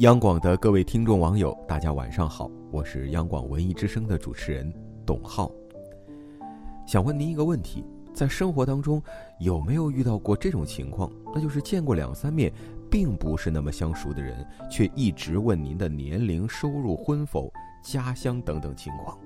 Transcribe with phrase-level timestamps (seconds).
[0.00, 4.70] 央广的各位听众网友，大家晚上好，我是央广文艺之声的主持人
[5.06, 5.50] 董浩。
[6.86, 9.02] 想问您一个问题：在生活当中
[9.40, 11.10] 有没有遇到过这种情况？
[11.34, 12.52] 那就是见过两三面，
[12.90, 17.50] 并不是那么相熟的人，却一直问您的年龄、收入、婚否、
[17.82, 19.18] 家乡等等情况。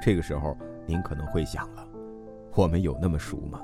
[0.00, 0.56] 这个时候，
[0.86, 1.86] 您可能会想了：
[2.54, 3.60] 我们有那么熟吗？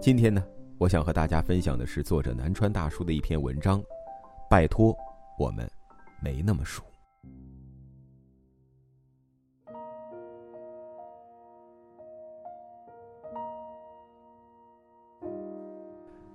[0.00, 0.42] 今天呢，
[0.76, 3.80] 我想和大家分享的是作者南川大叔的一篇文章。
[4.50, 4.96] 拜托，
[5.38, 5.70] 我们
[6.22, 6.82] 没那么熟。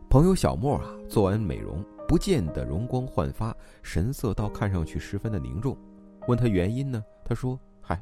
[0.08, 5.75] 朋友小莫啊，做完美容，不见得容光焕发，神色倒看上去十分的凝重。
[6.27, 7.03] 问他原因呢？
[7.25, 8.00] 他说：“嗨，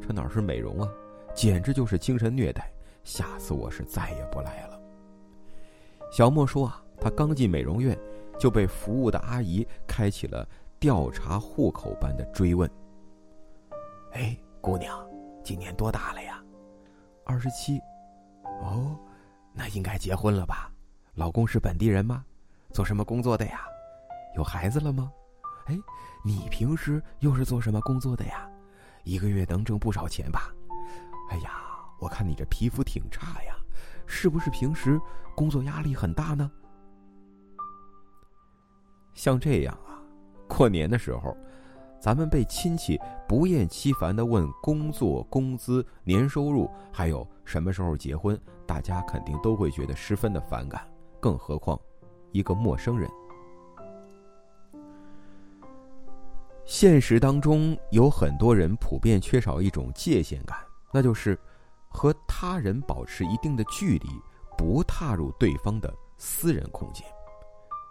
[0.00, 0.88] 这哪是美容啊，
[1.34, 2.72] 简直就是精神虐待，
[3.02, 4.80] 下次我是再也不来了。”
[6.10, 7.94] 小莫说啊，他刚进美容院。
[8.38, 10.46] 就被服务的阿姨开启了
[10.78, 12.70] 调查户口般的追问。
[14.12, 15.04] 哎，姑娘，
[15.42, 16.42] 今年多大了呀？
[17.24, 17.80] 二十七。
[18.62, 18.98] 哦，
[19.52, 20.70] 那应该结婚了吧？
[21.14, 22.24] 老公是本地人吗？
[22.72, 23.66] 做什么工作的呀？
[24.36, 25.12] 有孩子了吗？
[25.66, 25.78] 哎，
[26.24, 28.48] 你平时又是做什么工作的呀？
[29.04, 30.52] 一个月能挣不少钱吧？
[31.30, 31.50] 哎呀，
[31.98, 33.56] 我看你这皮肤挺差呀，
[34.06, 35.00] 是不是平时
[35.34, 36.50] 工作压力很大呢？
[39.14, 40.02] 像这样啊，
[40.46, 41.36] 过年的时候，
[42.00, 50.86] 咱们被亲戚不厌其烦的问工作、工资、年收入，还有什么时候结婚，大家肯定都会觉得十分的反感。
[51.20, 51.80] 更何况，
[52.32, 53.08] 一个陌生人。
[56.66, 60.58] 现实当中有很多人普遍缺少一种界限感，
[60.92, 61.38] 那就是
[61.88, 64.08] 和他人保持一定的距离，
[64.56, 67.06] 不踏入对方的私人空间。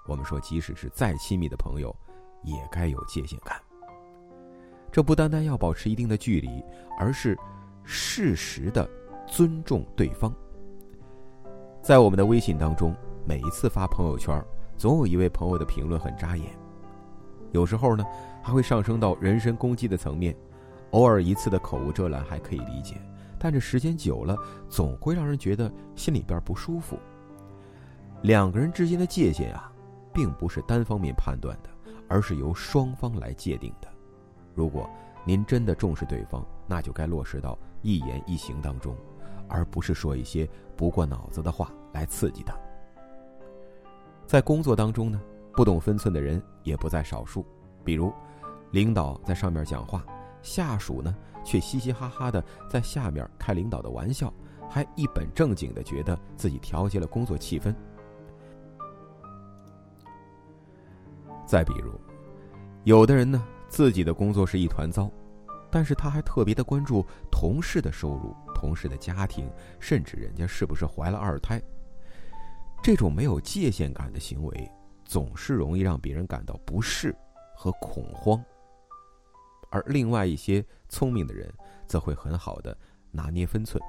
[0.06, 1.96] 我们说，即使是再亲密的朋友，
[2.44, 3.62] 也该有界限感。
[4.92, 6.64] 这不单单要保持一定的距离，
[7.00, 7.38] 而是
[7.84, 8.88] 适时的
[9.26, 10.32] 尊重对方。
[11.82, 14.40] 在我们的微信当中，每一次发朋友圈，
[14.78, 16.46] 总有一位朋友的评论很扎眼，
[17.52, 18.06] 有时候呢，
[18.42, 20.36] 还会上升到人身攻击的层面。
[20.92, 23.02] 偶尔一次的口无遮拦还可以理解，
[23.40, 24.38] 但这时间久了，
[24.70, 27.00] 总会让人觉得心里边不舒服。
[28.22, 29.73] 两个人之间的界限啊。
[30.14, 31.70] 并不是单方面判断的，
[32.08, 33.88] 而是由双方来界定的。
[34.54, 34.90] 如果
[35.26, 38.96] 您真的重视对方，那就该落实到一言一行当中，
[39.48, 40.48] 而不是说一些
[40.78, 42.54] 不过脑子的话来刺激他。
[44.28, 45.20] 在工作当中呢，
[45.54, 47.46] 不懂分寸的人也不在少数。
[47.84, 48.14] 比如，
[48.72, 50.06] 领导在上面讲话，
[50.42, 54.34] 下属呢却嘻嘻哈哈的在下面开领导的玩笑，
[54.70, 57.76] 还一本正经的觉得自己调节了工作气氛。
[61.46, 62.00] 再比如，
[62.84, 65.12] 有的人呢，自己的工作是一团糟，
[65.70, 69.50] 但是他还特别的关注同事的收入、同事的家庭，
[69.80, 71.62] 甚至人家是不是怀了二胎。
[72.82, 74.72] 这种没有界限感的行为，
[75.06, 77.16] 总是容易让别人感到不适
[77.56, 78.44] 和恐慌。
[79.70, 81.52] 而另外一些聪明的人，
[81.88, 82.78] 则会很好的
[83.12, 83.82] 拿捏分寸，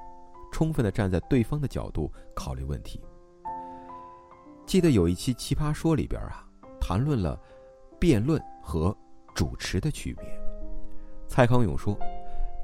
[0.51, 3.03] 充分的站在对方的角度考虑问题。
[4.65, 6.44] 记得有一期《奇葩说》里边啊。
[6.87, 7.35] 谈论了
[7.99, 8.95] 辩论和
[9.33, 10.23] 主持的区别。
[11.27, 11.97] 蔡康永说：“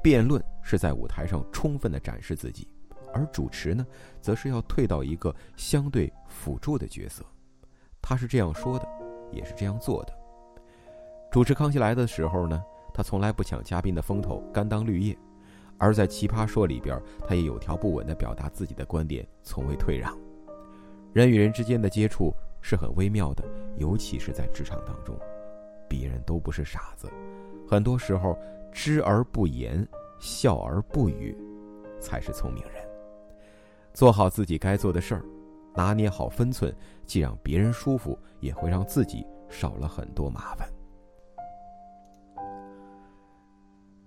[0.00, 2.68] 辩论是在舞台上充分的展示自己，
[3.12, 3.84] 而主持呢，
[4.20, 7.24] 则是要退到一个相对辅助的角色。”
[8.00, 8.86] 他是这样说的，
[9.32, 10.12] 也是这样做的。
[11.28, 12.62] 主持《康熙来的时候呢，
[12.94, 15.16] 他从来不抢嘉宾的风头，甘当绿叶；
[15.78, 16.96] 而在《奇葩说》里边，
[17.26, 20.16] 他也有条不紊的表达自己的观点，从未退让。
[21.12, 22.32] 人与人之间的接触。
[22.62, 23.44] 是很微妙的，
[23.76, 25.14] 尤其是在职场当中，
[25.88, 27.10] 别人都不是傻子，
[27.68, 28.38] 很多时候
[28.72, 29.86] 知而不言，
[30.18, 31.36] 笑而不语，
[32.00, 32.74] 才是聪明人。
[33.92, 35.24] 做好自己该做的事儿，
[35.74, 36.74] 拿捏好分寸，
[37.04, 40.66] 既让别人舒服，也会让自己少了很多麻烦。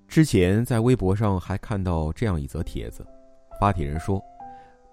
[0.08, 3.06] 之前在微博上还看到这样一则帖子，
[3.60, 4.24] 发帖人说，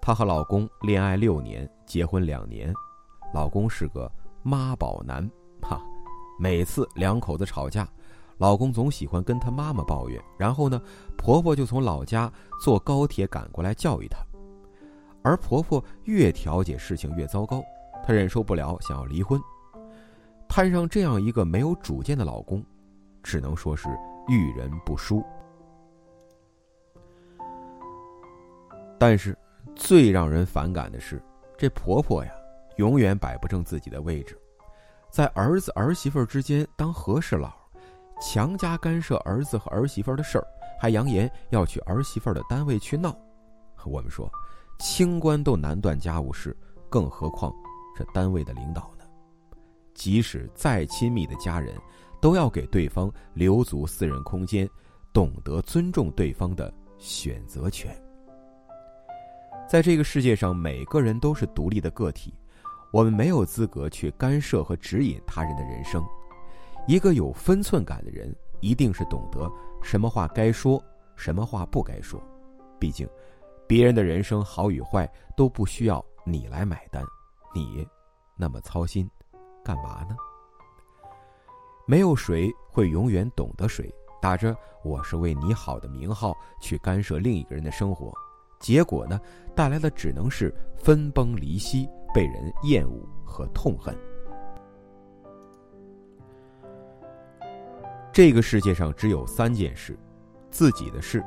[0.01, 2.73] 她和老公恋爱六年，结婚两年。
[3.33, 4.09] 老公是个
[4.43, 5.27] 妈宝男，
[5.61, 5.81] 哈，
[6.39, 7.87] 每次两口子吵架，
[8.37, 10.79] 老公总喜欢跟他妈妈抱怨，然后呢，
[11.17, 12.31] 婆婆就从老家
[12.61, 14.19] 坐高铁赶过来教育他，
[15.23, 17.63] 而婆婆越调解事情越糟糕，
[18.05, 19.41] 她忍受不了，想要离婚。
[20.47, 22.63] 摊上这样一个没有主见的老公，
[23.23, 23.89] 只能说是
[24.27, 25.23] 遇人不淑。
[28.99, 29.35] 但是，
[29.75, 31.19] 最让人反感的是，
[31.57, 32.31] 这婆婆呀。
[32.77, 34.37] 永远摆不正自己的位置，
[35.09, 37.53] 在儿子儿媳妇之间当和事佬，
[38.21, 40.47] 强加干涉儿子和儿媳妇的事儿，
[40.79, 43.15] 还扬言要去儿媳妇的单位去闹。
[43.85, 44.31] 我们说，
[44.79, 46.55] 清官都难断家务事，
[46.89, 47.53] 更何况
[47.95, 49.05] 这单位的领导呢？
[49.93, 51.75] 即使再亲密的家人，
[52.19, 54.67] 都要给对方留足私人空间，
[55.11, 57.95] 懂得尊重对方的选择权。
[59.67, 62.33] 在这个世界上，每个人都是独立的个体，
[62.93, 66.05] 我们没有资格去干涉和指引他人的人生。
[66.87, 69.51] 一个有分寸感的人，一定是懂得
[69.81, 70.79] 什么话该说，
[71.15, 72.21] 什么话不该说。
[72.79, 73.09] 毕竟，
[73.67, 77.03] 别人的人生好与坏都不需要你来买单，
[77.51, 77.83] 你
[78.37, 79.09] 那么操心。
[79.63, 80.15] 干嘛呢？
[81.87, 83.91] 没有谁会永远懂得谁，
[84.21, 84.55] 打着
[84.85, 86.31] “我是为你好”的名号
[86.61, 88.13] 去干涉另一个人的生活，
[88.59, 89.19] 结果呢，
[89.55, 93.95] 带来的只能是分崩离析，被人厌恶和痛恨。
[98.11, 99.97] 这个世界上只有三件事：
[100.51, 101.23] 自己的事、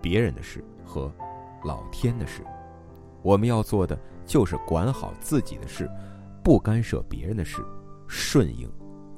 [0.00, 1.10] 别人的事和
[1.64, 2.44] 老天的事。
[3.22, 5.88] 我们要做的就是管好自己的事。
[6.44, 7.64] 不干涉别人的事，
[8.08, 8.68] 顺应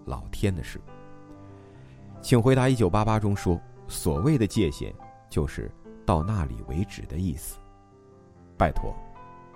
[0.05, 0.79] 老天的事。
[2.20, 3.58] 请回答一九八八中说，
[3.88, 4.94] 所谓的界限，
[5.31, 5.70] 就是
[6.05, 7.56] 到那里为止的意思。
[8.58, 8.94] 拜托，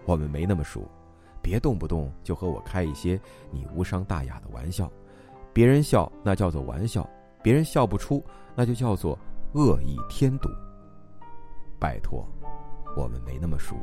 [0.06, 0.90] 我们没那么熟，
[1.42, 3.20] 别动不动就和我开一些
[3.50, 4.90] 你无伤大雅的玩笑。
[5.52, 7.08] 别人笑那叫做玩笑，
[7.42, 8.24] 别人笑不出
[8.54, 9.18] 那就叫做
[9.54, 10.48] 恶意添堵。
[11.78, 12.26] 拜托，
[12.96, 13.76] 我们没那么熟，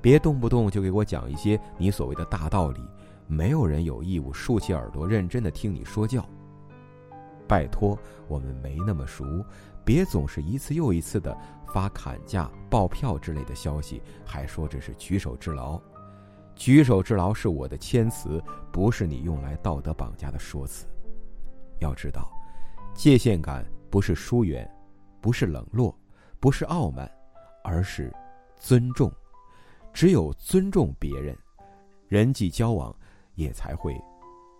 [0.00, 2.80] 别动不动就给我讲一些你所谓的大道理。
[3.26, 6.24] 没有人有义务竖起耳朵认真的听你说教。
[7.46, 7.98] 拜托，
[8.28, 9.24] 我们没那么熟，
[9.84, 11.36] 别总是一次又一次的
[11.66, 15.80] 发砍价、爆票之类的消息，还说这是举手之劳。
[16.54, 18.42] 举手之劳是我的谦词，
[18.72, 20.86] 不是你用来道德绑架的说辞。
[21.80, 22.30] 要知道，
[22.94, 24.68] 界限感不是疏远，
[25.20, 25.96] 不是冷落，
[26.40, 27.10] 不是傲慢，
[27.62, 28.12] 而是
[28.56, 29.10] 尊重。
[29.92, 31.36] 只有尊重别人，
[32.08, 32.94] 人际交往。
[33.36, 34.00] 也才会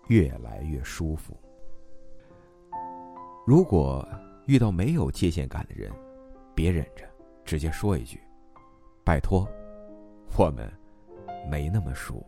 [0.08, 1.32] 越来越舒服。
[3.46, 4.04] 如果
[4.46, 5.92] 遇到没有界限感的人，
[6.56, 7.08] 别忍着，
[7.44, 8.20] 直接说一句
[9.06, 9.48] ：“拜托，
[10.36, 10.68] 我们
[11.48, 12.24] 没那么熟。”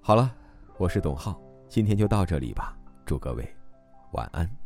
[0.00, 0.34] 好了，
[0.78, 2.76] 我是董浩，今天就到这里吧。
[3.04, 3.48] 祝各位
[4.12, 4.61] 晚安。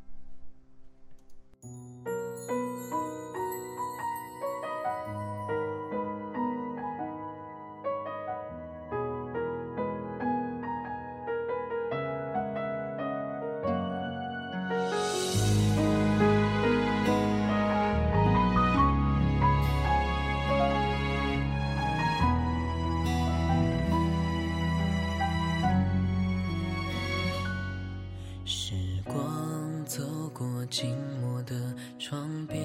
[30.78, 31.54] 静默的
[31.98, 32.62] 窗边，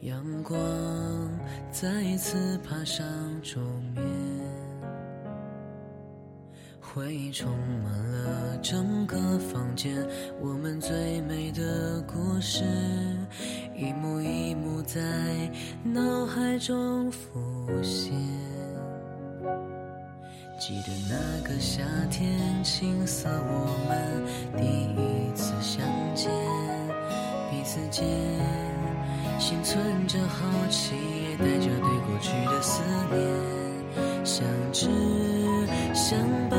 [0.00, 0.58] 阳光
[1.70, 3.06] 再一次爬上
[3.40, 3.62] 桌
[3.94, 4.04] 面，
[6.80, 7.48] 回忆充
[7.84, 10.04] 满了整个房间。
[10.40, 12.64] 我们最美的故事，
[13.76, 15.00] 一幕一幕在
[15.84, 18.12] 脑海中浮现。
[20.58, 24.64] 记得那个夏天，青涩我们第
[25.00, 25.17] 一
[30.68, 30.94] 着好奇，
[31.30, 33.18] 也带着对过去的思念，
[34.22, 34.86] 相知
[35.94, 36.18] 相
[36.50, 36.58] 伴，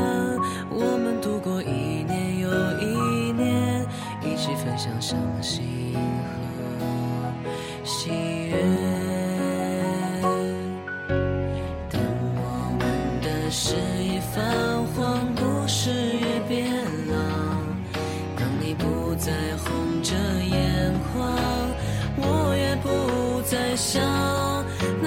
[0.72, 2.50] 我们度过一年又
[2.82, 3.86] 一年，
[4.24, 5.64] 一起分享伤心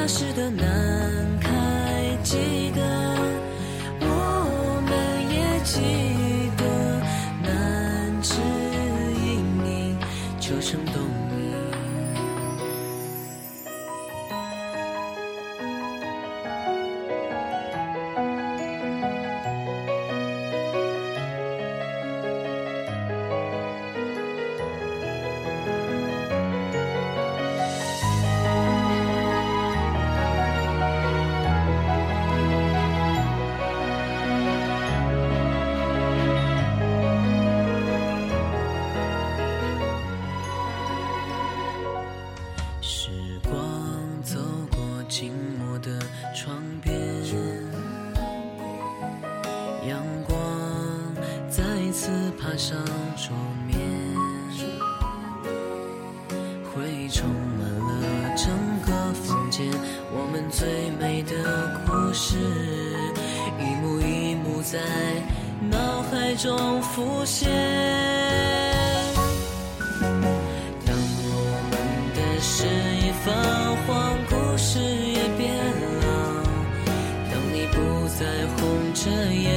[0.05, 1.49] 那时的南开，
[2.25, 3.12] 记得
[49.89, 50.39] 阳光
[51.51, 51.63] 再
[51.93, 52.09] 次
[52.41, 52.79] 爬上
[53.17, 53.35] 桌
[53.67, 53.77] 面，
[56.73, 58.47] 回忆充满了整
[58.87, 59.67] 个房间，
[60.13, 61.35] 我们最美的
[61.85, 62.37] 故事，
[63.59, 64.79] 一幕一幕在
[65.69, 67.51] 脑海中浮现。
[70.87, 71.31] 当我
[71.71, 71.75] 们
[72.15, 72.67] 的诗
[73.01, 73.35] 已泛
[73.85, 75.53] 黄，故事也变
[76.03, 76.07] 老。
[77.31, 77.77] 当你不
[78.19, 78.21] 再
[78.57, 78.61] 红
[78.95, 79.51] 着眼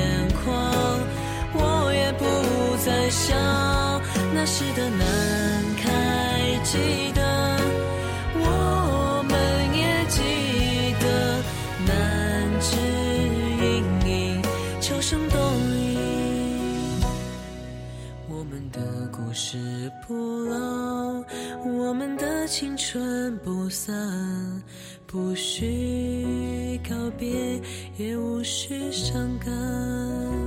[4.48, 6.78] 那时的南开，记
[7.16, 7.58] 得，
[8.36, 9.34] 我们
[9.75, 10.22] 也记
[11.02, 11.42] 得，
[11.88, 12.78] 南枝
[13.66, 14.40] 隐隐，
[14.80, 15.40] 秋声冬
[15.82, 17.02] 影。
[18.30, 21.24] 我们的故事不老，
[21.66, 23.92] 我们的青春不散，
[25.08, 27.60] 不需告别，
[27.98, 30.45] 也无需伤感。